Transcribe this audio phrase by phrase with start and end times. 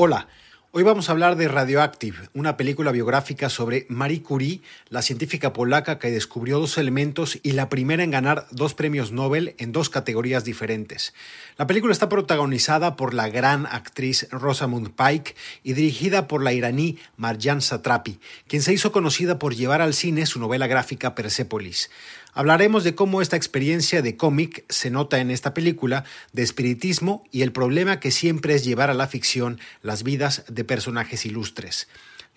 [0.00, 0.28] Hola,
[0.70, 5.98] hoy vamos a hablar de Radioactive, una película biográfica sobre Marie Curie, la científica polaca
[5.98, 10.44] que descubrió dos elementos y la primera en ganar dos premios Nobel en dos categorías
[10.44, 11.14] diferentes.
[11.56, 15.34] La película está protagonizada por la gran actriz Rosamund Pike
[15.64, 20.26] y dirigida por la iraní Marjan Satrapi, quien se hizo conocida por llevar al cine
[20.26, 21.90] su novela gráfica Persepolis.
[22.38, 27.42] Hablaremos de cómo esta experiencia de cómic se nota en esta película, de espiritismo y
[27.42, 31.88] el problema que siempre es llevar a la ficción las vidas de personajes ilustres.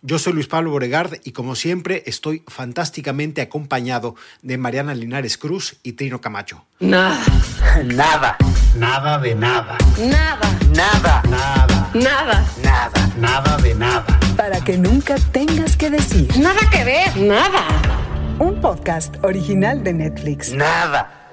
[0.02, 5.76] Yo soy Luis Pablo Boregard y como siempre estoy fantásticamente acompañado de Mariana Linares Cruz
[5.84, 6.66] y Trino Camacho.
[6.80, 7.24] Nada.
[7.86, 8.38] Nada.
[8.76, 9.78] Nada de nada.
[10.00, 10.60] Nada.
[10.76, 11.22] Nada.
[11.30, 11.92] Nada.
[11.94, 12.46] Nada.
[12.64, 13.14] Nada.
[13.20, 14.20] Nada de nada.
[14.36, 16.28] Para que nunca tengas que decir.
[16.40, 17.16] Nada que ver.
[17.18, 18.11] Nada.
[18.42, 20.52] Un podcast original de Netflix.
[20.52, 21.30] Nada.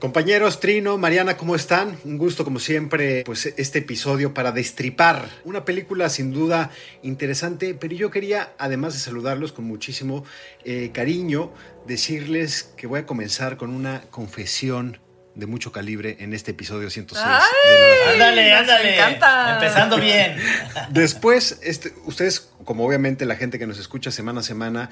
[0.00, 1.96] Compañeros Trino, Mariana, ¿cómo están?
[2.04, 7.94] Un gusto como siempre, pues este episodio para destripar una película sin duda interesante, pero
[7.94, 10.24] yo quería, además de saludarlos con muchísimo
[10.64, 11.52] eh, cariño,
[11.86, 14.98] decirles que voy a comenzar con una confesión
[15.38, 17.24] de mucho calibre en este episodio 106.
[17.26, 18.12] Ay.
[18.12, 18.94] Ándale, ándale.
[18.96, 19.54] encanta.
[19.54, 20.36] Empezando bien.
[20.90, 24.90] Después, este, ustedes, como obviamente la gente que nos escucha semana a semana,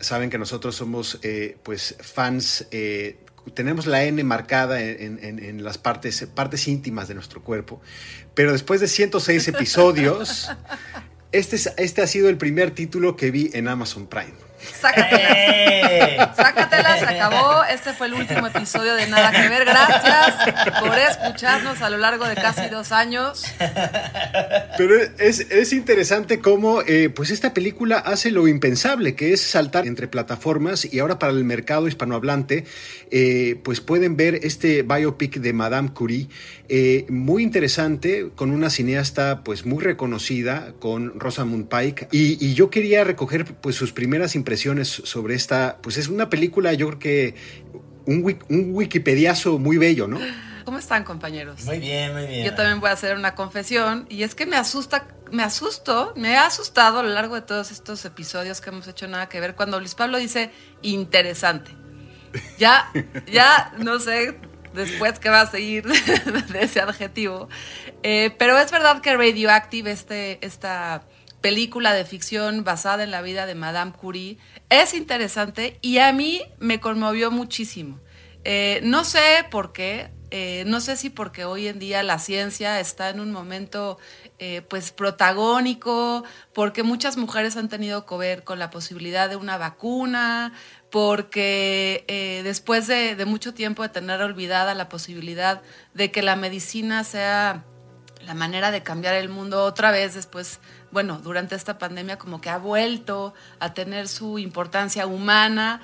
[0.00, 3.18] saben que nosotros somos eh, pues fans, eh,
[3.54, 7.80] tenemos la N marcada en, en- en las partes, partes íntimas de nuestro cuerpo,
[8.34, 10.48] pero después de 106 episodios,
[11.32, 14.34] este, es- este ha sido el primer título que vi en Amazon Prime.
[14.80, 15.32] Sácatelas.
[15.36, 16.16] ¡Eh!
[16.36, 17.64] Sácatelas, se acabó.
[17.64, 19.64] Este fue el último episodio de Nada que ver.
[19.64, 20.34] Gracias
[20.80, 23.44] por escucharnos a lo largo de casi dos años.
[24.76, 29.86] Pero es, es interesante cómo eh, pues esta película hace lo impensable, que es saltar
[29.86, 32.64] entre plataformas y ahora para el mercado hispanohablante
[33.10, 36.28] eh, pues pueden ver este biopic de Madame Curie,
[36.68, 42.70] eh, muy interesante, con una cineasta pues muy reconocida, con Rosamund Pike, y, y yo
[42.70, 47.34] quería recoger pues sus primeras impresiones sobre esta, pues es una película yo creo que
[48.06, 50.18] un, un wikipediazo muy bello, ¿no?
[50.64, 51.64] ¿Cómo están, compañeros?
[51.64, 52.44] Muy bien, muy bien.
[52.44, 56.36] Yo también voy a hacer una confesión y es que me asusta, me asusto, me
[56.36, 59.54] ha asustado a lo largo de todos estos episodios que hemos hecho nada que ver
[59.54, 60.50] cuando Luis Pablo dice
[60.82, 61.70] interesante.
[62.58, 62.90] Ya,
[63.32, 64.38] ya no sé
[64.74, 65.84] después qué va a seguir
[66.52, 67.48] de ese adjetivo,
[68.02, 71.02] Eh, pero es verdad que Radioactive, este, esta
[71.40, 74.38] película de ficción basada en la vida de Madame Curie,
[74.70, 78.00] es interesante y a mí me conmovió muchísimo.
[78.44, 82.80] Eh, no sé por qué, eh, no sé si porque hoy en día la ciencia
[82.80, 83.98] está en un momento
[84.38, 89.58] eh, pues protagónico, porque muchas mujeres han tenido que ver con la posibilidad de una
[89.58, 90.52] vacuna,
[90.90, 95.60] porque después de, de mucho tiempo de tener olvidada la posibilidad
[95.92, 97.64] de que la medicina sea
[98.28, 102.50] la manera de cambiar el mundo otra vez después, bueno, durante esta pandemia como que
[102.50, 105.80] ha vuelto a tener su importancia humana.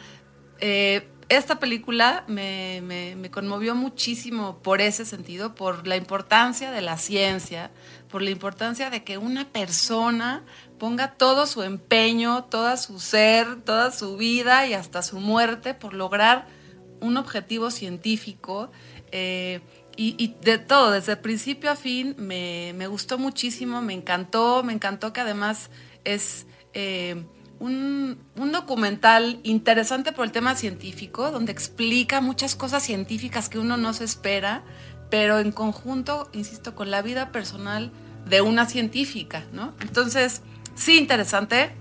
[0.61, 7.71] Eh, esta película me, conmovió muchísimo por ese sentido, por la importancia de la ciencia,
[8.11, 10.45] por la importancia de que una persona
[10.79, 15.95] ponga todo su empeño, toda su ser, toda su vida y hasta su muerte por
[15.95, 16.47] lograr
[17.01, 18.71] un objetivo científico.
[19.13, 19.63] eh,
[19.97, 25.13] y, de todo, desde principio a fin, me, me gustó muchísimo, me encantó, me encantó
[25.13, 25.71] que además
[26.05, 27.25] es eh,
[27.59, 33.77] un, un documental interesante por el tema científico, donde explica muchas cosas científicas que uno
[33.77, 34.65] no se espera,
[35.11, 37.93] pero en conjunto, insisto, con la vida personal
[38.29, 39.75] de una científica, ¿no?
[39.81, 40.43] Entonces,
[40.75, 41.73] sí, interesante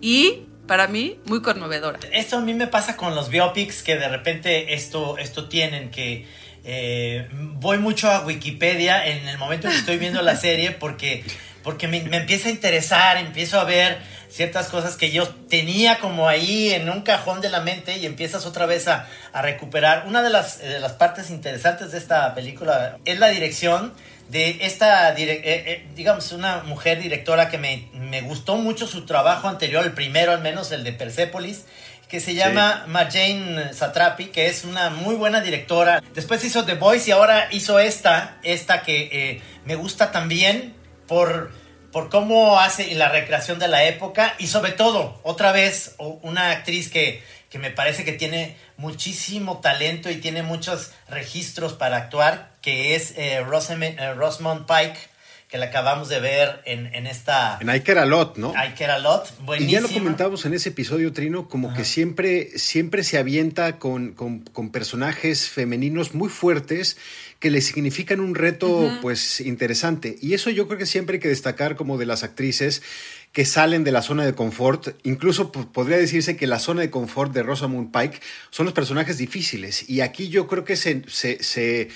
[0.00, 1.98] y para mí muy conmovedora.
[2.12, 6.26] Esto a mí me pasa con los biopics que de repente esto, esto tienen que
[6.66, 11.24] eh, voy mucho a Wikipedia en el momento en que estoy viendo la serie porque,
[11.62, 16.28] porque me, me empieza a interesar, empiezo a ver ciertas cosas que yo tenía como
[16.28, 20.04] ahí en un cajón de la mente y empiezas otra vez a, a recuperar.
[20.06, 23.94] Una de las, de las partes interesantes de esta película es la dirección
[24.28, 29.48] de esta, eh, eh, digamos, una mujer directora que me, me gustó mucho su trabajo
[29.48, 31.64] anterior, el primero al menos, el de Persepolis,
[32.08, 36.02] que se llama Marjane Satrapi, que es una muy buena directora.
[36.14, 40.74] Después hizo The Voice y ahora hizo esta, esta que eh, me gusta también
[41.08, 41.52] por,
[41.90, 46.90] por cómo hace la recreación de la época y sobre todo, otra vez, una actriz
[46.90, 52.94] que, que me parece que tiene muchísimo talento y tiene muchos registros para actuar, que
[52.94, 54.98] es eh, eh, Rosamund Pike,
[55.56, 57.56] que la acabamos de ver en, en esta...
[57.62, 58.50] En I Care a Lot, ¿no?
[58.52, 59.72] I Care a Lot, Y buenísima.
[59.72, 64.40] ya lo comentamos en ese episodio, Trino, como que siempre, siempre se avienta con, con-
[64.40, 66.98] con personajes femeninos muy fuertes
[67.38, 70.16] que le significan un reto, pues, interesante.
[70.20, 72.82] Y eso yo creo que siempre hay que destacar como de las actrices
[73.32, 74.88] que salen de la zona de confort.
[75.04, 78.20] Incluso po- podría decirse que la zona de confort de Rosamund Pike
[78.50, 79.88] son los personajes difíciles.
[79.88, 81.02] Y aquí yo creo que se...
[81.08, 81.88] se- se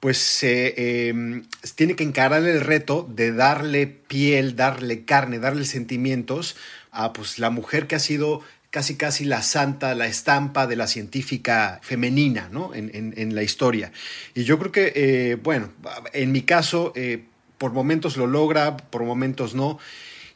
[0.00, 1.42] pues eh,
[1.74, 6.56] tiene que encarar el reto de darle piel, darle carne, darle sentimientos
[6.90, 8.40] a pues la mujer que ha sido
[8.70, 12.74] casi casi la santa, la estampa de la científica femenina, ¿no?
[12.74, 13.90] En, en- en la historia.
[14.34, 15.72] Y yo creo que, eh, bueno,
[16.12, 17.24] en mi caso, eh,
[17.58, 19.78] por momentos lo logra, por momentos no.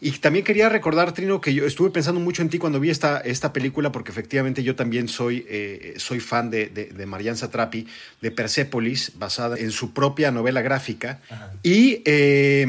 [0.00, 3.20] Y también quería recordar, Trino, que yo estuve pensando mucho en ti cuando vi esta,
[3.20, 7.86] esta película, porque efectivamente yo también soy, eh, soy fan de, de, de Marianne Satrapi,
[8.20, 11.20] de Persepolis, basada en su propia novela gráfica.
[11.62, 12.66] Y eh,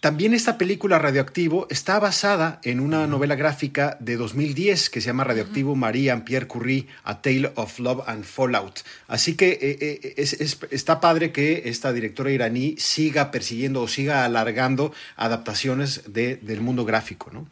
[0.00, 5.24] también esta película Radioactivo está basada en una novela gráfica de 2010 que se llama
[5.24, 8.80] Radioactivo María Pierre Curie, A Tale of Love and Fallout.
[9.08, 13.88] Así que eh, eh, es- es- está padre que esta directora iraní siga persiguiendo o
[13.88, 17.46] siga alargando adaptaciones de- del mundo gráfico, ¿no?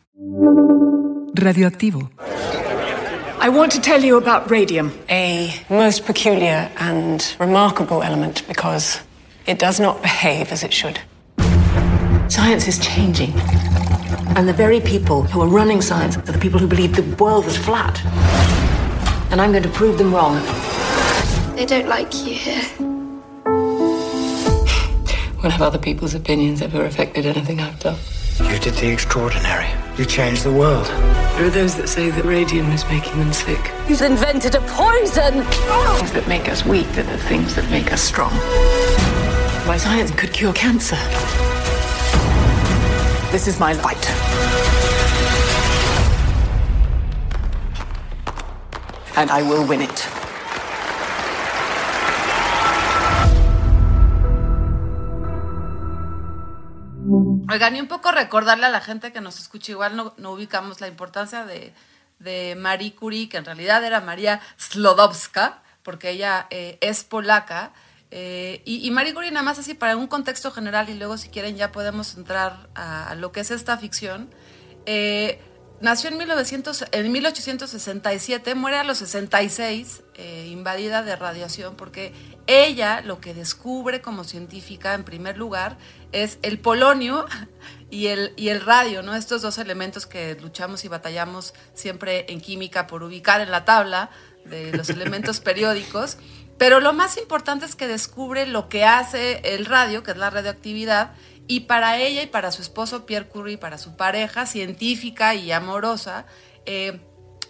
[1.34, 2.10] Radioactivo.
[3.40, 9.00] I want to tell you about radium, a most peculiar and remarkable element because
[9.46, 10.98] it does not behave as it should.
[12.28, 13.32] Science is changing.
[14.36, 17.46] And the very people who are running science are the people who believe the world
[17.46, 18.04] is flat.
[19.32, 20.34] And I'm going to prove them wrong.
[21.56, 22.64] They don't like you here.
[25.40, 27.96] When have other people's opinions ever affected anything I've done?
[28.40, 29.68] You did the extraordinary.
[29.96, 30.86] You changed the world.
[30.86, 33.72] There are those that say that radium is making them sick.
[33.88, 35.44] You've invented a poison!
[35.44, 38.32] Things that make us weak are the things that make us strong.
[39.66, 40.98] My science could cure cancer.
[43.30, 44.00] This is my fight.
[49.16, 50.08] And I will win it.
[57.52, 60.80] Oigan, y un poco recordarle a la gente que nos escucha, igual no, no ubicamos
[60.80, 61.74] la importancia de,
[62.20, 67.72] de Marie Curie, que en realidad era María Slodowska, porque ella eh, es polaca.
[68.10, 71.28] Eh, y, y Marie Curie, nada más así para un contexto general, y luego si
[71.28, 74.30] quieren ya podemos entrar a, a lo que es esta ficción.
[74.86, 75.38] Eh,
[75.80, 82.12] nació en, 1900, en 1867, muere a los 66, eh, invadida de radiación, porque
[82.46, 85.76] ella lo que descubre como científica, en primer lugar,
[86.12, 87.26] es el polonio
[87.90, 89.14] y el, y el radio, ¿no?
[89.14, 94.10] Estos dos elementos que luchamos y batallamos siempre en química por ubicar en la tabla
[94.46, 96.16] de los elementos periódicos.
[96.58, 100.30] Pero lo más importante es que descubre lo que hace el radio, que es la
[100.30, 101.12] radioactividad,
[101.46, 106.26] y para ella y para su esposo Pierre Curie, para su pareja científica y amorosa,
[106.66, 107.00] eh,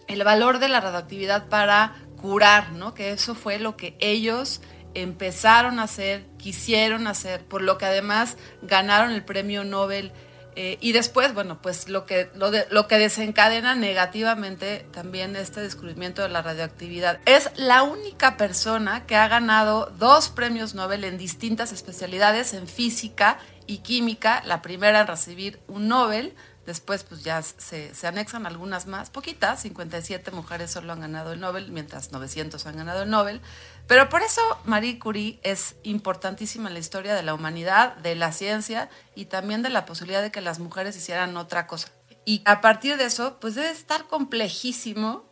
[0.06, 2.94] el valor de la radioactividad para curar, ¿no?
[2.94, 4.60] Que eso fue lo que ellos
[4.94, 10.12] empezaron a hacer, quisieron hacer, por lo que además ganaron el premio Nobel.
[10.60, 15.60] Eh, y después, bueno, pues lo que, lo, de- lo que desencadena negativamente también este
[15.60, 17.20] descubrimiento de la radioactividad.
[17.26, 23.38] Es la única persona que ha ganado dos premios Nobel en distintas especialidades, en física
[23.68, 26.34] y química, la primera en recibir un Nobel,
[26.68, 31.40] después pues ya se, se anexan algunas más, poquitas, 57 mujeres solo han ganado el
[31.40, 33.40] Nobel, mientras 900 han ganado el Nobel,
[33.86, 38.32] pero por eso Marie Curie es importantísima en la historia de la humanidad, de la
[38.32, 41.88] ciencia y también de la posibilidad de que las mujeres hicieran otra cosa.
[42.26, 45.24] Y a partir de eso, pues debe estar complejísimo,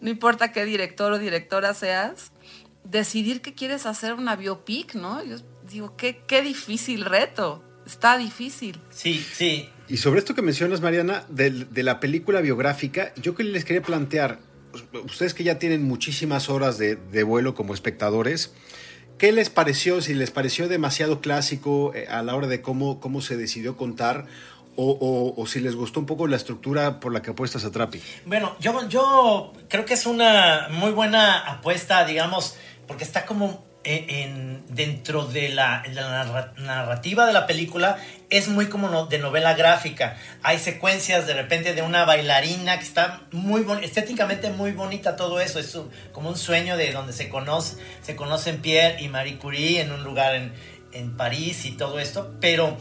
[0.00, 2.32] no importa qué director o directora seas,
[2.82, 5.22] decidir que quieres hacer una biopic, ¿no?
[5.22, 8.78] Yo digo, qué, qué difícil reto, está difícil.
[8.90, 9.68] Sí, sí.
[9.88, 13.82] Y sobre esto que mencionas, Mariana, del- de, la película biográfica, yo que les quería
[13.82, 14.38] plantear,
[15.04, 18.52] ustedes que ya tienen muchísimas horas de, de vuelo como espectadores,
[19.18, 20.00] ¿qué les pareció?
[20.00, 24.26] Si les pareció demasiado clásico eh, a la hora de cómo, cómo se decidió contar,
[24.76, 27.72] o, o- o si les gustó un poco la estructura por la que apuestas a
[27.72, 28.00] Trapi.
[28.26, 32.54] Bueno, yo, yo creo que es una muy buena apuesta, digamos,
[32.86, 35.82] porque está como en, en- dentro de la,
[36.58, 40.16] narrativa de la película, es muy como de novela gráfica.
[40.42, 45.58] Hay secuencias de repente de una bailarina que está muy estéticamente muy bonita todo eso,
[45.58, 45.76] es
[46.12, 50.04] como un sueño de donde se conoce, se conocen Pierre y Marie Curie en un
[50.04, 50.52] lugar en,
[50.92, 52.76] en París y todo esto, pero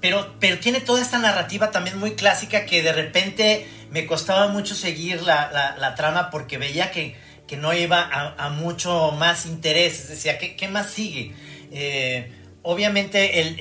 [0.00, 4.74] pero, pero tiene toda esta narrativa también muy clásica que de repente me costaba mucho
[4.74, 10.08] seguir la- la trama porque veía que, que no iba a, mucho más interés.
[10.08, 11.34] Decía, ¿qué, qué más sigue?
[11.72, 13.54] Eh, obviamente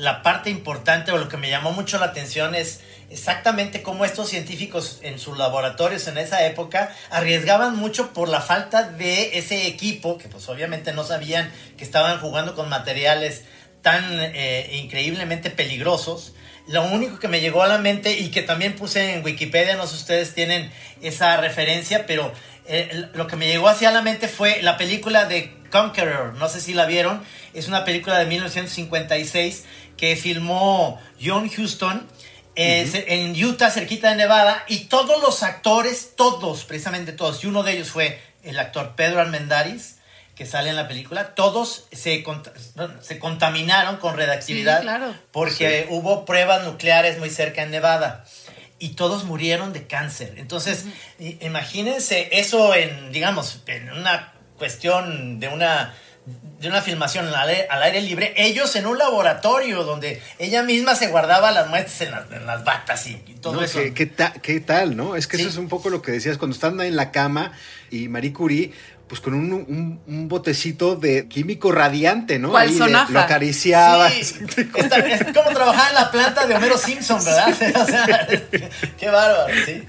[0.00, 4.28] la parte importante o lo que me llamó mucho la atención es exactamente cómo estos
[4.28, 10.18] científicos en sus laboratorios en esa época arriesgaban mucho por la falta de ese equipo,
[10.18, 13.44] que pues obviamente no sabían que estaban jugando con materiales
[13.82, 16.34] tan eh, increíblemente peligrosos.
[16.68, 19.86] Lo único que me llegó a la mente y que también puse en Wikipedia, no
[19.86, 20.70] sé si ustedes tienen
[21.00, 22.30] esa referencia, pero
[22.66, 26.60] eh, lo que me llegó hacia la mente fue la película de Conqueror, no sé
[26.60, 27.22] si la vieron,
[27.54, 29.64] es una película de 1956
[29.96, 32.06] que filmó John Huston
[32.54, 37.62] eh, en Utah, cerquita de Nevada, y todos los actores, todos, precisamente todos, y uno
[37.62, 39.97] de ellos fue el actor Pedro Armendáriz,
[40.38, 42.24] que sale en la película, todos se,
[43.00, 48.24] se contaminaron con redactividad porque hubo pruebas nucleares muy cerca en Nevada
[48.78, 50.34] y todos murieron de cáncer.
[50.36, 50.84] Entonces,
[51.18, 55.96] imagínense eso en, digamos, en una cuestión de una
[56.60, 61.50] de una filmación al aire, libre, ellos en un laboratorio donde ella misma se guardaba
[61.52, 63.80] las muestras en las, batas y, todo eso.
[63.94, 65.16] ¿qué, ¿qué, tal, no?
[65.16, 67.52] Es que eso es un poco lo que decías cuando están en la cama
[67.90, 68.72] y Marie Curie
[69.08, 72.50] pues con un, un, botecito de químico radiante, ¿no?
[72.50, 73.12] ¿Cuál sonaja?
[73.12, 74.08] lo acariciaba.
[74.12, 77.48] es como trabajar en la planta de Homero Simpson, ¿verdad?
[77.82, 78.28] o sea,
[78.98, 79.82] qué bárbaro, sí.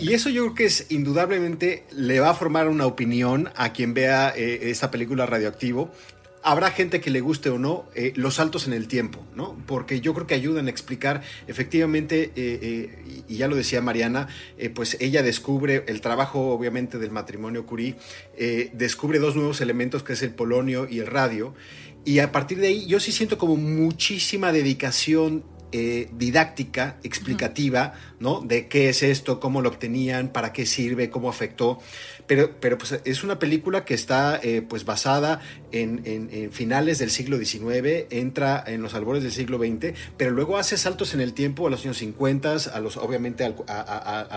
[0.00, 3.94] Y eso yo creo que es indudablemente le va a formar una opinión a quien
[3.94, 5.90] vea eh, esta película Radioactivo.
[6.46, 9.56] Habrá gente que le guste o no eh, los saltos en el tiempo, ¿no?
[9.66, 14.28] Porque yo creo que ayudan a explicar efectivamente, eh, y ya lo decía Mariana,
[14.74, 17.96] pues ella descubre el trabajo obviamente del matrimonio Curie,
[18.72, 21.54] descubre dos nuevos elementos que es el polonio y el radio,
[22.04, 25.44] y a partir de ahí yo sí siento como muchísima dedicación
[25.76, 28.40] eh, didáctica, explicativa, ¿no?
[28.42, 31.80] De qué es esto, cómo lo obtenían, para qué sirve, cómo afectó.
[32.28, 35.40] Pero, pero pues es una película que está eh, pues basada
[35.72, 40.78] en, finales del siglo XIX, entra en los albores del siglo XX, pero luego hace
[40.78, 43.56] saltos en el tiempo a los años 50, a los, obviamente al,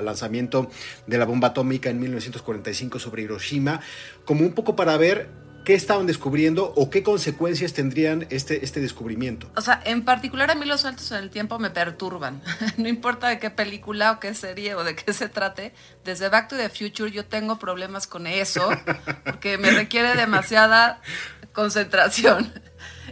[0.03, 0.71] lanzamiento
[1.05, 3.79] de la bomba atómica en 1945 sobre Hiroshima,
[4.25, 5.29] como un poco para ver
[5.67, 9.51] qué estaban descubriendo o qué consecuencias tendrían este, este descubrimiento.
[9.57, 12.41] O sea, en particular a mí los saltos en el tiempo me perturban.
[12.77, 15.73] no importa de qué película o qué serie o de qué se trate,
[16.05, 18.69] desde Back to the Future yo tengo problemas con eso,
[19.25, 21.01] porque me requiere demasiada
[21.51, 22.49] concentración.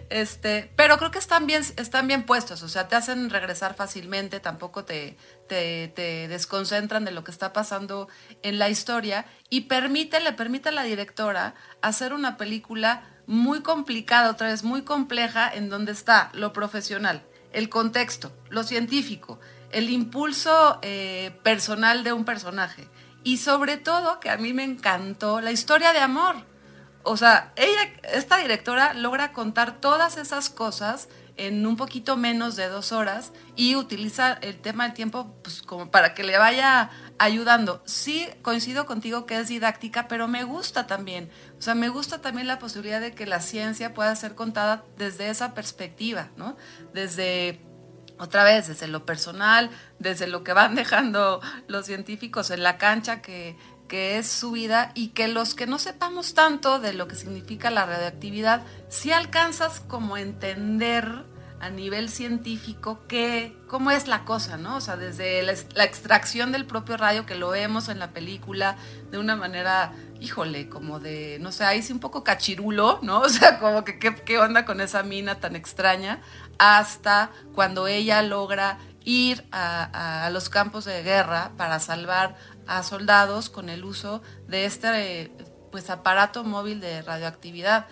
[0.09, 4.39] Este, pero creo que están bien, están bien puestos, o sea, te hacen regresar fácilmente,
[4.39, 8.07] tampoco te, desconcentran de lo que está pasando
[8.43, 14.29] en la historia y permite, le permite a la directora hacer una película muy complicada,
[14.29, 19.39] otra vez muy compleja, en donde está lo profesional, el contexto, lo científico,
[19.71, 22.88] el impulso eh, personal de un personaje
[23.24, 26.35] y sobre todo, que a mí me encantó, la historia de amor
[27.05, 31.07] o sea, ella, esta directora logra contar todas esas cosas
[31.38, 35.91] en un poquito menos de dos horas y utiliza el tema del tiempo pues, como
[35.91, 37.83] para que le vaya ayudando.
[37.85, 41.29] Sí, coincido contigo que es didáctica, pero me gusta también.
[41.57, 45.29] O sea, me gusta también la posibilidad de que la ciencia pueda ser contada desde
[45.29, 46.57] esa perspectiva, ¿no?
[46.93, 47.62] Desde
[48.17, 49.69] otra vez, desde lo personal,
[50.00, 53.57] desde lo que van dejando los científicos en la cancha, que,
[53.88, 57.70] que es su vida y que los que no sepamos tanto de lo que significa
[57.70, 61.25] la radioactividad, si alcanzas como entender
[61.60, 64.75] a nivel científico que, cómo es la cosa, ¿no?
[64.75, 68.75] O sea, desde la, extracción del propio radio que lo vemos en la película
[69.10, 73.20] de una manera, híjole, como de, no sé, ahí sí un poco cachirulo, ¿no?
[73.25, 76.22] O sea, como que qué onda con esa mina tan extraña,
[76.60, 82.36] hasta cuando ella logra ir a, a, los campos de guerra para salvar
[82.67, 85.31] a soldados con el uso de este
[85.72, 87.88] pues, aparato móvil de radioactividad.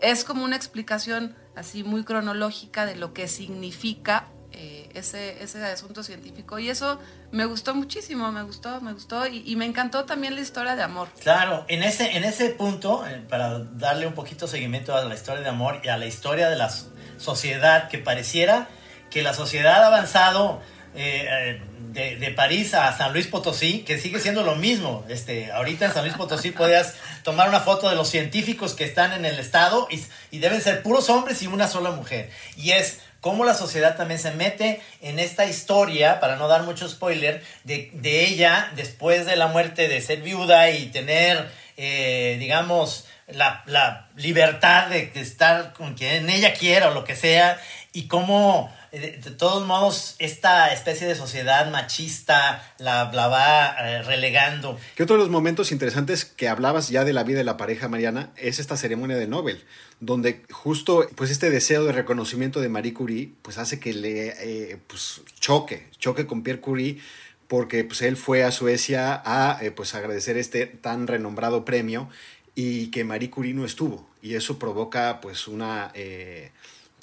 [0.00, 6.04] Es como una explicación así muy cronológica de lo que significa eh, ese, ese asunto
[6.04, 7.00] científico y eso
[7.32, 11.08] me gustó muchísimo, me gustó, me gustó y, me encantó también la historia de amor.
[11.20, 15.42] Claro, en ese, en ese punto, eh, para darle un poquito seguimiento a la historia
[15.42, 16.70] de amor y a la historia de la
[17.16, 18.68] sociedad, que pareciera
[19.10, 20.60] que la sociedad ha avanzado
[20.94, 21.60] eh,
[21.94, 25.04] de, París a San Luis Potosí, que sigue siendo lo mismo.
[25.08, 29.12] Este, ahorita en San Luis Potosí podías tomar una foto de los científicos que están
[29.12, 32.30] en el estado y, deben ser puros hombres y una sola mujer.
[32.56, 36.88] Y es cómo la sociedad también se mete en esta historia, para no dar mucho
[36.88, 44.08] spoiler, de, ella después de la muerte de ser viuda y tener, eh, digamos, la,
[44.16, 47.58] libertad de, de, estar con quien ella quiera o lo que sea,
[47.92, 48.70] y cómo
[49.00, 54.78] de, de todos modos, esta especie de sociedad machista la, la va eh, relegando.
[54.94, 57.88] Que otro de los momentos interesantes que hablabas ya de la vida de la pareja
[57.88, 59.64] Mariana es esta ceremonia de Nobel,
[60.00, 64.78] donde justo pues este deseo de reconocimiento de Marie Curie pues hace que le eh,
[64.86, 66.98] pues, choque, choque con Pierre Curie
[67.48, 72.08] porque pues él fue a Suecia a eh, pues agradecer este tan renombrado premio
[72.54, 76.50] y que Marie Curie no estuvo y eso provoca pues una eh,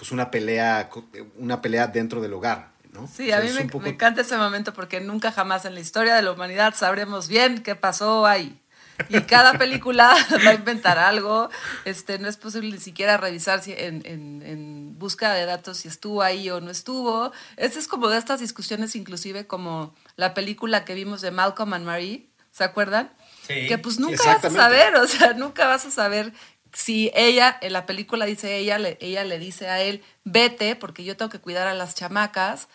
[0.01, 0.89] pues una pelea
[1.37, 3.05] una pelea dentro del hogar ¿no?
[3.07, 5.75] Sí, O sea, a mí me, poco- me encanta ese momento porque nunca jamás en
[5.75, 8.59] la historia de la humanidad sabremos bien qué pasó ahí.
[9.09, 10.15] Y cada película
[10.45, 11.51] va a inventar algo.
[11.85, 15.87] Este, no es posible ni siquiera revisar si en, en, en búsqueda de datos si
[15.87, 17.31] estuvo ahí o no estuvo.
[17.57, 21.85] Este es como de estas discusiones, inclusive como la película que vimos de Malcolm and
[21.85, 23.13] Marie, ¿se acuerdan?
[23.47, 26.33] Sí, que pues nunca vas a saber, o sea, nunca vas a saber
[26.73, 31.17] si ella, en la película dice ella, ella le dice a él, vete, porque yo
[31.17, 32.67] tengo que cuidar a las chamacas,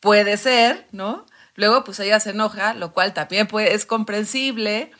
[0.00, 1.26] puede ser, ¿no?
[1.54, 4.90] Luego, pues ella se enoja, lo cual también es comprensible.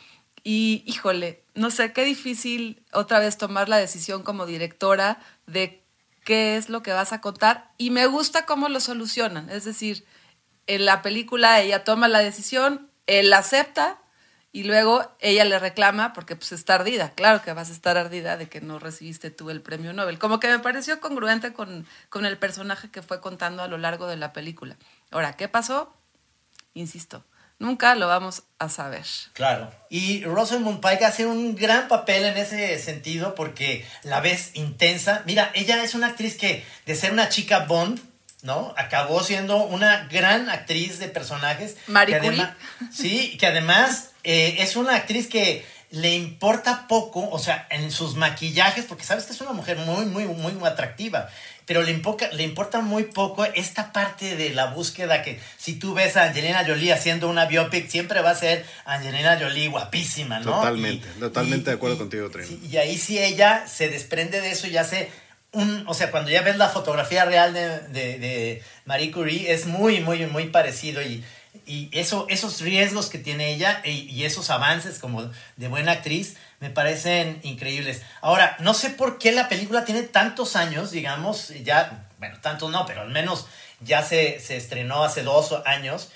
[0.43, 5.83] Y, híjole, no sé, qué difícil otra vez tomar la decisión como directora de
[6.23, 7.71] qué es lo que vas a contar.
[7.77, 9.49] Y me gusta cómo lo solucionan.
[9.49, 10.05] Es decir,
[10.67, 13.99] en la película ella toma la decisión, él acepta
[14.55, 17.09] y luego ella le reclama porque pues está ardida.
[17.09, 20.17] Claro que vas a estar ardida de que no recibiste tú el premio Nobel.
[20.17, 24.07] Como que me pareció congruente con, con el personaje que fue contando a lo largo
[24.07, 24.77] de la película.
[25.11, 25.93] Ahora, ¿qué pasó?
[26.73, 27.25] Insisto,
[27.59, 29.05] nunca lo vamos a saber.
[29.33, 29.73] Claro.
[29.89, 35.21] Y Rosamund Pike hace un gran papel en ese sentido porque la ves intensa.
[35.25, 37.99] Mira, ella es una actriz que de ser una chica Bond,
[38.45, 38.73] ¿no?
[38.77, 41.75] Acabó siendo una gran actriz de personajes.
[41.87, 42.47] Marie que
[42.93, 48.15] Sí, que además eh, es una actriz que le importa poco, o sea, en sus
[48.15, 51.29] maquillajes, porque sabes que es una mujer muy, muy, muy atractiva,
[51.65, 55.93] pero le, impoca- le importa muy poco esta parte de la búsqueda que si tú
[55.93, 60.51] ves a Angelina Jolie haciendo una biopic, siempre va a ser Angelina Jolie guapísima, ¿no?
[60.57, 62.47] Totalmente, totalmente de acuerdo contigo, Trino.
[62.47, 65.09] sí, y ahí sí ella se desprende de eso y hace
[65.87, 69.99] o sea, cuando ya ves la fotografía real de, de- de Marie Curie, es muy,
[70.01, 71.23] muy, muy parecido y,
[71.65, 76.35] y eso, esos riesgos que tiene ella y, y esos avances como de buena actriz
[76.59, 78.01] me parecen increíbles.
[78.21, 82.85] Ahora, no sé por qué la película tiene tantos años, digamos, ya, bueno, tantos no,
[82.85, 83.47] pero al menos
[83.81, 86.09] ya se, se estrenó hace dos años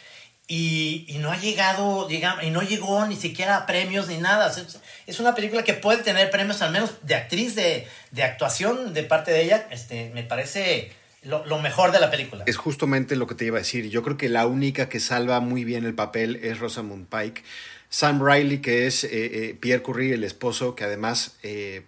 [0.51, 4.49] y, y no ha llegado, digamos, y no llegó ni siquiera a premios ni nada.
[4.49, 8.91] Es, es una película que puede tener premios al menos de actriz, de, de actuación
[8.93, 9.67] de parte de ella.
[9.69, 12.45] Este, me parece lo, lo mejor de la película.
[12.47, 13.91] Es justamente lo que te iba a decir.
[13.91, 17.43] Yo creo que la única que salva muy bien el papel es Rosamund Pike.
[17.89, 21.83] Sam Riley, que es eh, eh, Pierre Curry, el esposo, que además, eh,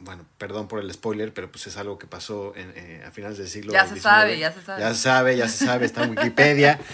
[0.00, 3.38] bueno, perdón por el spoiler, pero pues es algo que pasó en, eh, a finales
[3.38, 4.80] del siglo Ya se sabe, ya se sabe.
[4.80, 6.80] Ya se sabe, ya se sabe, está en Wikipedia.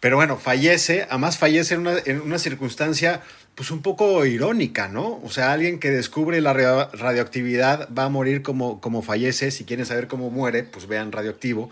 [0.00, 3.20] Pero bueno, fallece, además fallece en una, en una circunstancia
[3.54, 5.20] pues un poco irónica, ¿no?
[5.22, 9.50] O sea, alguien que descubre la radio- radioactividad va a morir como, como fallece.
[9.50, 11.68] Si quieren saber cómo muere, pues vean radioactivo.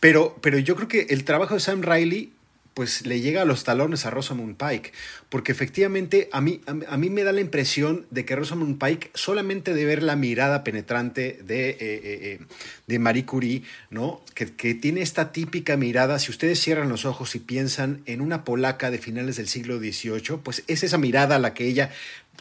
[0.00, 2.32] Pero, pero yo creo que el trabajo de Sam Riley
[2.80, 4.92] pues le llega a los talones a Rosamund Pike,
[5.28, 9.74] porque efectivamente a mí, a, mí- me da la impresión de que Rosamund Pike solamente
[9.74, 12.38] de ver la mirada penetrante de, eh, eh, eh,
[12.86, 14.24] de Marie Curie, ¿no?
[14.34, 18.44] Que, que tiene esta típica mirada, si ustedes cierran los ojos y piensan en una
[18.44, 21.90] polaca de finales del siglo XVIII, pues es esa mirada la que ella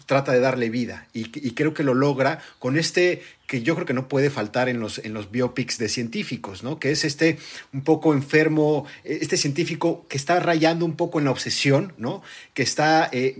[0.06, 3.94] trata de darle vida y, creo que lo logra con este que yo creo que
[3.94, 6.80] no puede faltar en los, en los biopics de científicos, ¿no?
[6.80, 7.40] Que es este
[7.74, 12.22] un poco enfermo, eh, este científico que está rayando un poco en la obsesión, ¿no?
[12.54, 13.38] Que está eh,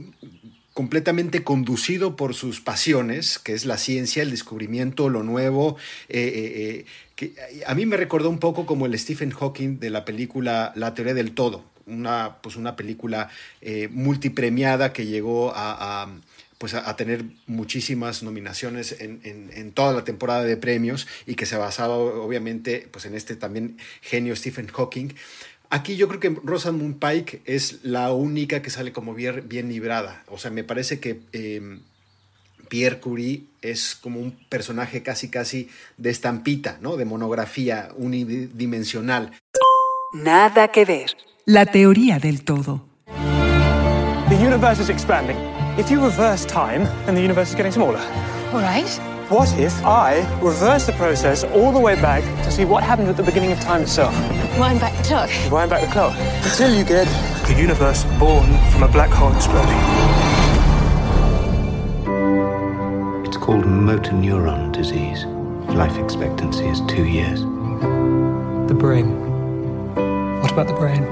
[0.74, 5.78] completamente conducido por sus pasiones, que es la ciencia, el descubrimiento, lo nuevo.
[6.10, 7.36] eh, que
[7.68, 11.14] a mí me recordó un poco como el Stephen Hawking de la película La teoría
[11.14, 13.30] del todo, una, pues una película
[13.92, 16.10] multipremiada que llegó a,
[16.60, 21.36] pues a, a tener muchísimas nominaciones en, en, en, toda la temporada de premios y
[21.36, 25.14] que se basaba obviamente pues en este también genio Stephen Hawking.
[25.72, 30.24] Aquí yo creo que Rosamund Pike es la única que sale como bien, bien librada.
[30.28, 31.80] O sea, me parece que eh,
[32.70, 36.98] Pierre Curie es como un personaje casi casi de estampita, ¿no?
[36.98, 39.32] De monografía unidimensional.
[40.14, 41.16] Nada que ver.
[41.46, 42.86] La teoría del todo.
[44.30, 45.38] The universe is expanding.
[45.80, 48.00] If you reverse time, then the universe is getting smaller.
[48.52, 48.90] All right.
[49.30, 53.16] What if I reverse the process all the way back to see what happened at
[53.16, 54.14] the beginning of time itself?
[54.60, 55.30] Wind back the clock.
[55.50, 56.14] Wind back the clock
[56.44, 57.08] until you get
[57.48, 59.70] the universe born from a black hole exploding.
[63.26, 65.24] It's called motor neuron disease.
[65.74, 67.40] Life expectancy is two years.
[68.68, 69.08] The brain.
[70.42, 71.04] What about the brain?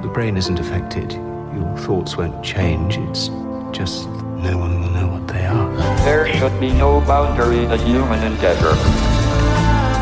[0.00, 1.12] The brain isn't affected.
[1.12, 2.96] Your thoughts won't change.
[2.96, 3.28] It's
[3.72, 5.76] just no one will know what they are.
[6.04, 8.74] There should be no boundary to human endeavor.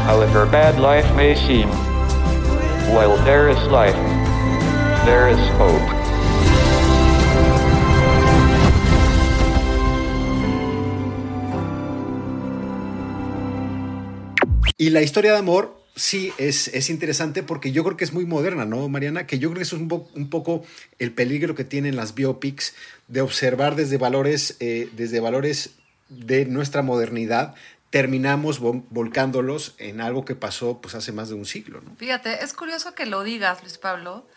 [0.07, 1.69] However bad life may seem,
[2.95, 3.97] while there is life,
[5.05, 5.83] there is hope.
[14.79, 18.27] Y la historia de amor sí es, es interesante porque yo creo que es muy
[18.27, 19.27] moderna, ¿no, Mariana?
[19.27, 20.63] Que yo creo que eso es un, un poco
[20.99, 22.75] el peligro que tienen las biopics
[23.09, 25.71] de observar desde valores, eh, desde valores
[26.09, 27.55] de nuestra modernidad,
[27.91, 31.97] terminamos vol- volcándolos en algo que pasó pues hace más de un siglo, ¿no?
[31.97, 34.29] Fíjate, es curioso que lo digas, Luis Pablo,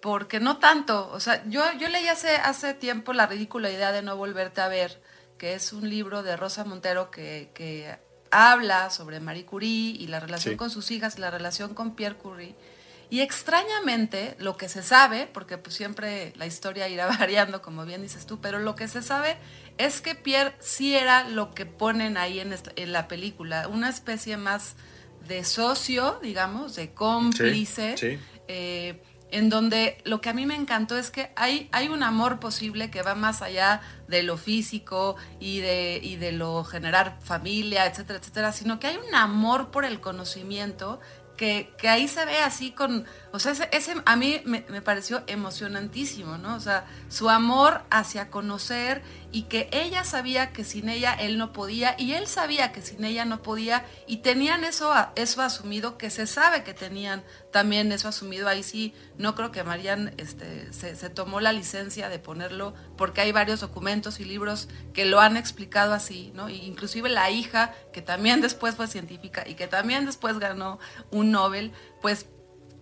[0.00, 1.10] porque no tanto.
[1.12, 4.68] O sea, yo, yo leí hace, hace tiempo La ridícula idea de no volverte a
[4.68, 5.00] ver,
[5.38, 7.96] que es un libro de Rosa Montero que, que
[8.32, 10.56] habla sobre Marie Curie y la relación Sí.
[10.56, 12.56] con sus hijas la relación con Pierre Curie.
[13.10, 18.02] Y extrañamente, lo que se sabe, porque pues siempre la historia irá variando, como bien
[18.02, 19.36] dices tú, pero lo que se sabe
[19.78, 23.88] es que Pierre sí era lo que ponen ahí en, esta- en la película, una
[23.90, 24.76] especie más
[25.28, 28.18] de socio, digamos, de cómplice, sí.
[28.48, 32.40] eh, en donde lo que a mí me encantó es que hay, hay un amor
[32.40, 33.80] posible que va más allá
[34.12, 38.98] de lo físico y de, y de lo generar familia, etcétera, etcétera, sino que hay
[38.98, 41.00] un amor por el conocimiento
[41.38, 44.82] que, que ahí se ve así con, o sea, ese, ese a mí me, me
[44.82, 46.54] pareció emocionantísimo, ¿no?
[46.54, 51.52] O sea, su amor hacia conocer y que ella sabía que sin ella él no
[51.52, 56.10] podía y él sabía que sin ella no podía y tenían eso, eso asumido, que
[56.10, 58.46] se sabe que tenían también eso asumido.
[58.46, 63.32] Ahí sí, no creo que Marian este, se, tomó la licencia de ponerlo porque hay
[63.32, 66.50] varios documentos y libros que lo han explicado así, ¿no?
[66.50, 70.78] Y inclusive la hija, que también después fue científica y que también después ganó
[71.10, 72.26] un Nobel, pues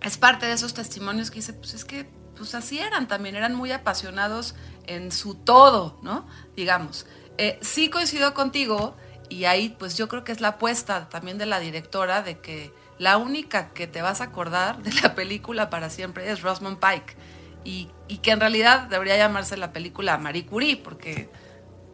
[0.02, 2.08] es parte de esos testimonios que dice, pues es que
[2.40, 4.54] pues así eran también, eran muy apasionados
[4.86, 6.26] en su todo, ¿no?
[6.56, 7.06] Digamos.
[7.38, 8.96] Eh, sí coincido contigo
[9.28, 12.72] y ahí pues yo creo que es la apuesta también de la directora de que
[12.98, 17.16] la única que te vas a acordar de la película para siempre es Rosamund Pike
[17.64, 21.30] y, y que en realidad debería llamarse la película Marie Curie porque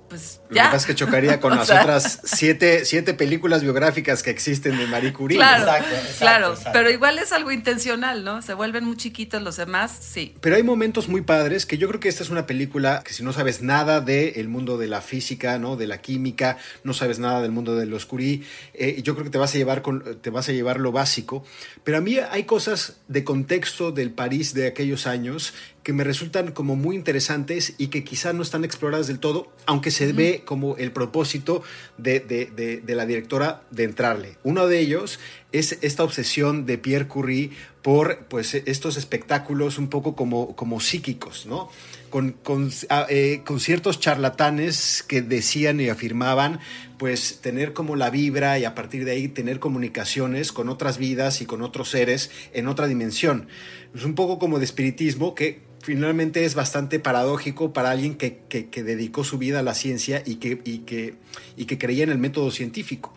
[0.09, 0.63] pues Lo ya.
[0.65, 4.77] que pasa es que chocaría con las sea, otras siete, siete películas biográficas que existen
[4.79, 5.39] de Marie Curie.
[5.39, 6.71] Claro, Exacto, exacto, claro, exacto.
[6.73, 8.43] pero igual es algo intencional, ¿no?
[8.43, 10.35] Se vuelven muy chiquitos los demás, sí.
[10.41, 13.23] Pero hay momentos muy padres que yo creo que esta es una película que si
[13.23, 15.77] no sabes nada del mundo de la física, ¿no?
[15.77, 18.43] De la química, no sabes nada del mundo de los Curie,
[18.75, 21.45] eh, yo creo que te vas a llevar con, te vas a llevar lo básico.
[21.85, 25.53] Pero a mí hay cosas de contexto del París de aquellos años
[25.87, 29.93] que me resultan como muy interesantes y que quizá no están exploradas del todo, aunque
[29.93, 31.63] se ve como el propósito
[31.97, 34.37] de, de- de- de la directora de entrarle.
[34.43, 35.21] Uno de ellos
[35.59, 37.51] es esta obsesión de Pierre Curie
[37.83, 41.69] por pues, estos espectáculos un poco como, como psíquicos, ¿no?
[42.11, 46.61] Con, con, ah, eh, con ciertos charlatanes que decían y afirmaban
[46.99, 51.41] pues tener como la vibra y a partir de ahí tener comunicaciones con otras vidas
[51.43, 53.49] y con otros seres en otra dimensión.
[53.95, 58.69] Es un poco como de espiritismo que finalmente es bastante paradójico para alguien que, que-
[58.71, 61.15] que dedicó su vida a la ciencia y que, y, que,
[61.57, 63.15] y que creía en el método científico.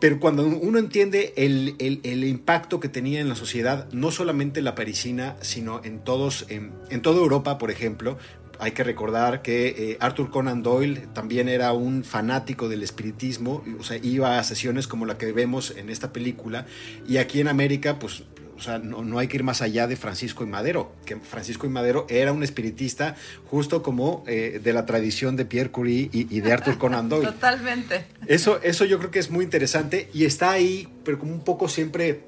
[0.00, 4.64] Pero cuando uno entiende el, el- impacto que tenía en la sociedad, no solamente en
[4.64, 8.16] la parisina, sino en todos, en, en toda Europa, por ejemplo,
[8.60, 13.82] hay que recordar que eh, Arthur Conan Doyle también era un fanático del espiritismo, o
[13.84, 16.66] sea, iba a sesiones como la que vemos en esta película,
[17.06, 18.24] y aquí en América, pues,
[18.58, 21.66] o sea, no, no hay que ir más allá de Francisco y Madero, que Francisco
[21.66, 23.14] y Madero era un espiritista
[23.46, 27.26] justo como eh, de la tradición de Pierre Curie y, y de Arthur Conan Doyle.
[27.26, 28.04] Totalmente.
[28.26, 31.68] Eso, eso yo creo que es muy interesante y está ahí, pero como un poco
[31.68, 32.24] siempre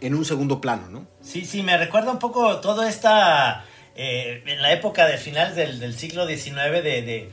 [0.00, 1.06] en un segundo plano, ¿no?
[1.22, 5.78] Sí, sí, me recuerda un poco toda esta, eh, en la época de finales del,
[5.78, 7.28] del siglo XIX, de, de,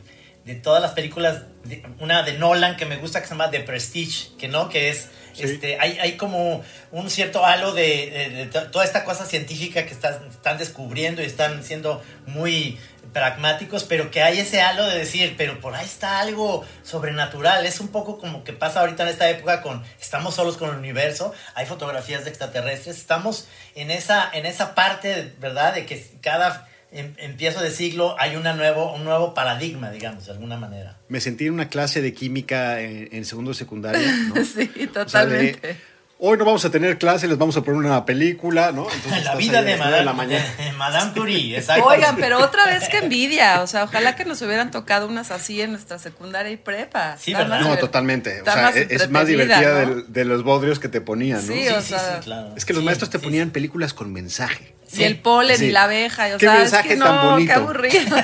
[0.48, 3.60] de todas las películas, de- una de Nolan que me gusta que se llama The
[3.60, 8.46] Prestige, que no, que es, este, hay, hay como un cierto halo de, de- de
[8.48, 12.80] to- toda esta cosa científica que están, están descubriendo y están siendo muy
[13.14, 17.66] pragmáticos, pero que hay ese halo de decir, pero por ahí está algo sobrenatural.
[17.66, 20.76] Es un poco como que pasa ahorita en esta época con estamos solos con el
[20.76, 25.74] universo, hay fotografías de extraterrestres, estamos en esa en esa parte, ¿verdad?
[25.74, 30.58] De que cada empiezo de siglo hay una nuevo un nuevo paradigma, digamos, de alguna
[30.58, 30.98] manera.
[31.10, 34.36] Me sentí en una clase de química en, en segundo de secundaria, ¿no?
[34.46, 35.78] Sí, O sea, de, totalmente.
[36.20, 38.88] Hoy no vamos a tener clase, les vamos a poner una película, ¿no?
[38.92, 40.46] Entonces La vida de Madame, la mañana.
[40.78, 41.86] Madame Curie, exacto.
[41.86, 43.62] Oigan, pero otra vez que envidia.
[43.62, 47.18] O sea, ojalá que nos hubieran tocado unas así en nuestra secundaria y prepa.
[47.20, 47.60] Sí, ¿verdad?
[47.60, 48.42] más No, totalmente.
[48.42, 51.54] O sea, más es, más divertida de, los bodrios que te ponían, ¿no?
[51.54, 52.54] Sí, o sea, claro.
[52.58, 54.74] Es que los Sí, maestros te sí, ponían películas con mensaje.
[54.94, 55.66] Y el polen Sí.
[55.66, 56.30] y la abeja.
[56.30, 57.54] y, o Qué sea, es mensaje que tan no, bonito.
[57.54, 58.16] qué aburrido.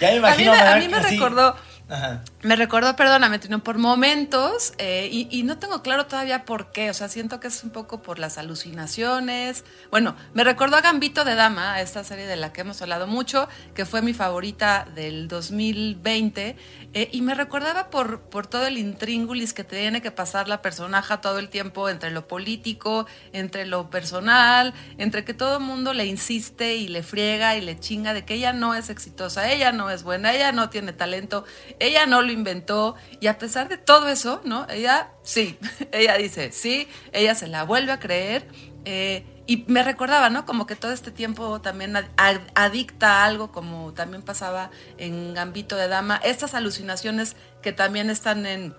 [0.00, 0.52] Ya me a mí imagino.
[0.52, 1.14] me, a mí me que sí.
[1.16, 1.56] recordó,
[1.88, 2.20] Ajá.
[2.44, 6.94] Me recordó, perdóname, Trino, por momentos, eh, y, no tengo claro todavía por qué, o
[6.94, 9.64] sea, siento que es un poco por las alucinaciones.
[9.90, 13.48] Bueno, me recordó a Gambito de Dama, esta serie de la que hemos hablado mucho,
[13.74, 16.56] que fue mi favorita del 2020,
[16.92, 21.16] eh, y me recordaba por, por todo el intríngulis que tiene que pasar la personaje
[21.22, 26.04] todo el tiempo entre lo político, entre lo personal, entre que todo el mundo le
[26.04, 29.88] insiste y le friega y le chinga de que ella no es exitosa, ella no
[29.88, 31.44] es buena, ella no tiene talento,
[31.78, 34.66] ella no lo inventó, y a pesar de todo eso, ¿no?
[34.68, 35.58] Ella sí,
[35.92, 38.46] ella dice sí, ella se la vuelve a creer.
[38.84, 40.46] eh, y me recordaba, ¿no?
[40.46, 45.34] Como que todo este tiempo también ad- ad- adicta a algo, como también pasaba en
[45.34, 46.16] Gambito de Dama.
[46.24, 48.74] Estas alucinaciones que también están en,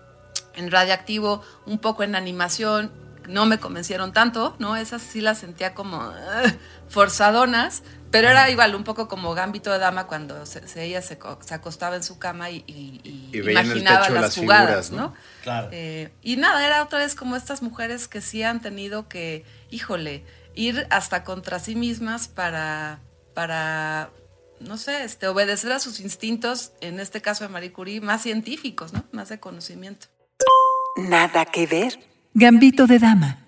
[0.55, 2.91] en Radioactivo, un poco en animación,
[3.27, 4.75] no me convencieron tanto, ¿no?
[4.75, 6.11] Esas sí las sentía como
[6.89, 11.17] forzadonas, pero era igual, un poco como Gambito de Dama cuando se, se- ella se,
[11.17, 14.91] co- se acostaba en su cama y, y- y imaginaba techo las, las jugadas, figuras,
[14.91, 14.97] ¿no?
[14.97, 15.13] ¿no?
[15.43, 15.69] Claro.
[15.71, 20.23] Eh, y nada, era otra vez como estas mujeres que sí han tenido que, híjole,
[20.53, 23.01] ir hasta contra sí mismas para,
[23.33, 24.11] para
[24.61, 28.93] no sé, este, obedecer a sus instintos, en este caso de Marie Curie, más científicos,
[28.93, 29.03] ¿no?
[29.11, 30.07] Más de conocimiento.
[30.95, 31.99] Nada que ver.
[32.33, 33.39] Gambito de dama.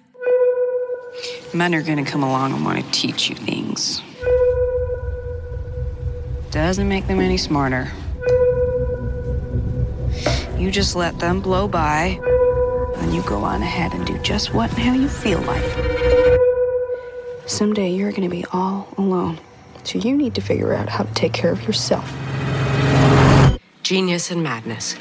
[1.53, 4.03] Men are gonna come along and want to teach you things.
[6.51, 7.91] Doesn't make them any smarter.
[10.57, 12.19] You just let them blow by,
[12.97, 15.63] and you go on ahead and do just what and how you feel like.
[17.45, 19.39] Someday you're gonna be all alone,
[19.83, 22.11] so you need to figure out how to take care of yourself.
[23.83, 24.95] Genius and madness.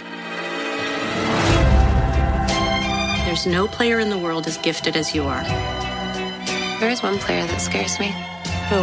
[3.24, 5.44] There's no player in the world as gifted as you are.
[6.80, 8.08] There is one player that scares me.
[8.68, 8.82] Who?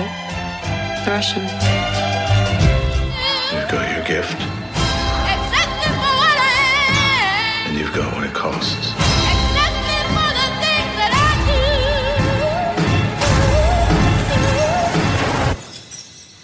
[1.06, 1.83] The Russian.
[4.04, 4.42] Your gift.
[7.68, 8.92] And you've got what it costs.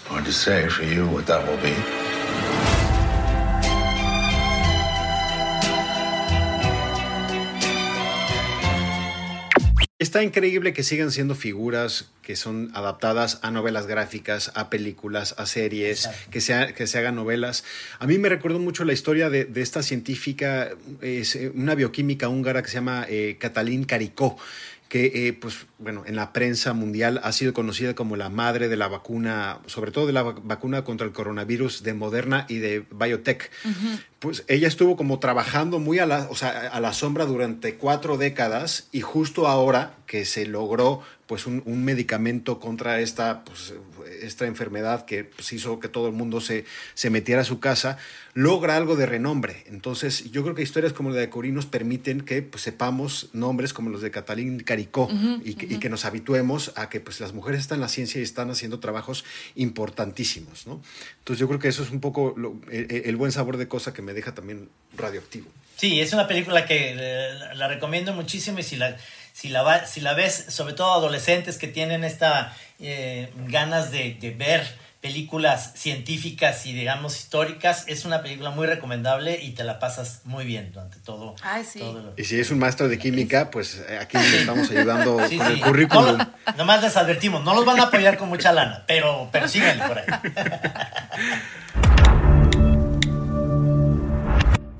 [0.06, 1.99] Hard to say for you what that will be.
[10.00, 15.44] Está increíble que sigan siendo figuras que son adaptadas a novelas gráficas, a películas, a
[15.44, 17.64] series, que se, ha- que se hagan novelas.
[17.98, 20.70] A mí me recuerdo mucho la historia de, de esta científica,
[21.02, 24.38] es, eh, una bioquímica húngara que se llama eh, Katalin Karikó,
[24.88, 28.76] que eh, pues bueno, en la prensa mundial ha sido conocida como la madre de
[28.76, 32.84] la vacuna, sobre todo de la vac- vacuna contra el coronavirus de Moderna y de
[32.90, 33.50] Biotech.
[34.20, 38.16] Pues ella estuvo como trabajando muy a la, o sea, a la sombra durante cuatro
[38.18, 43.72] décadas y justo ahora que se logró pues un, un medicamento contra esta, pues,
[44.20, 47.98] esta enfermedad que pues, hizo que todo el mundo se, se metiera a su casa,
[48.34, 49.62] logra algo de renombre.
[49.68, 53.72] Entonces yo creo que historias como la de Curie nos permiten que pues, sepamos nombres
[53.72, 55.08] como los de Catalín Caricó
[55.44, 58.20] y, que, y que nos habituemos a que pues, las mujeres están en la ciencia
[58.20, 60.66] y están haciendo trabajos importantísimos.
[60.66, 60.80] ¿no?
[61.18, 63.92] Entonces yo creo que eso es un poco lo- el, el buen sabor de cosa
[63.92, 65.48] que me deja también radioactivo.
[65.76, 68.96] Sí, es una película que eh, la recomiendo muchísimo y si la,
[69.32, 74.14] si la, va- si la ves, sobre todo adolescentes que tienen esta eh, ganas de,
[74.20, 79.78] de ver películas científicas y digamos históricas, es una película muy recomendable y te la
[79.78, 81.34] pasas muy bien durante todo.
[81.40, 81.78] Ay, sí.
[81.78, 85.26] todo lo- Y si es un maestro de química, pues eh, aquí le estamos ayudando
[85.26, 85.52] Sí, con sí.
[85.54, 86.18] el currículum.
[86.18, 89.82] No, nomás les advertimos, no los van a apoyar con mucha lana, pero, pero síganle
[89.86, 90.04] por ahí.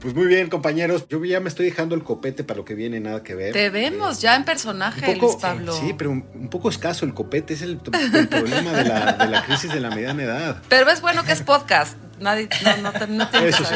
[0.01, 1.07] Pues muy bien, compañeros.
[1.09, 3.53] Yo ya me estoy dejando el copete para lo que viene, nada que ver.
[3.53, 5.75] Te vemos ya en personaje, poco, Luis Pablo.
[5.75, 7.53] Sí, pero un, un poco escaso el copete.
[7.55, 7.79] Es el,
[8.15, 10.63] el problema de la, de la crisis de la mediana edad.
[10.71, 11.97] Pero es bueno que es podcast.
[12.19, 13.75] Nadie, no, no, te- no Eso que sí,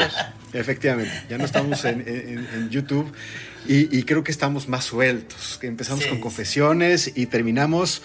[0.53, 1.11] efectivamente.
[1.29, 3.11] Ya no estamos en, en- en YouTube
[3.67, 5.57] y, y creo que estamos más sueltos.
[5.59, 6.23] Que empezamos Sí, con sí.
[6.23, 8.01] confesiones y terminamos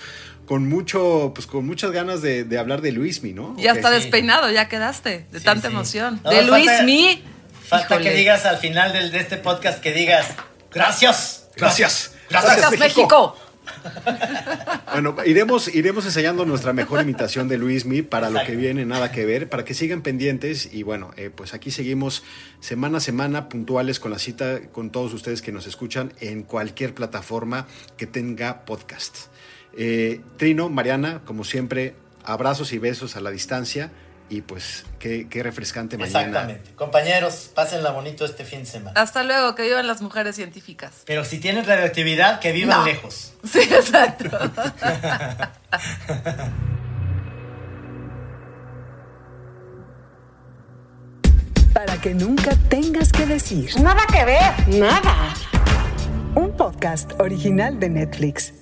[0.47, 3.55] con mucho, pues con muchas ganas de, de hablar de Luismi, ¿no?
[3.59, 5.75] Ya está despeinado, ya quedaste, de tanta sí.
[5.75, 6.21] emoción.
[6.25, 6.67] No, de Luis
[7.71, 8.03] falta- Mi.
[8.03, 8.11] Híjole.
[8.11, 10.27] que digas al final del- de este podcast que digas,
[10.73, 11.49] gracias.
[11.57, 12.13] Gracias.
[12.29, 13.37] Gracias, México.
[14.93, 19.25] Bueno, iremos, iremos enseñando nuestra mejor imitación de Luismi para lo que viene, nada que
[19.25, 20.69] ver, para que sigan pendientes.
[20.73, 22.25] Y bueno, eh, pues aquí seguimos
[22.61, 26.95] semana a semana puntuales con la cita con todos ustedes que nos escuchan en cualquier
[26.95, 29.17] plataforma que tenga podcast.
[29.77, 33.93] Eh, Trino, Mariana, como siempre, abrazos y besos a la distancia.
[34.33, 36.21] Y pues qué, qué refrescante mañana.
[36.21, 36.71] Exactamente.
[36.77, 39.01] Compañeros, pásenla bonito este fin de semana.
[39.01, 41.03] Hasta luego, que vivan las mujeres científicas.
[41.05, 42.85] Pero si tienen radioactividad, que vivan No.
[42.87, 43.33] lejos.
[43.45, 44.29] Sí, exacto.
[51.75, 53.71] Para que nunca tengas que decir.
[53.81, 55.35] Nada que ver, nada.
[56.35, 58.53] Un podcast original de Netflix.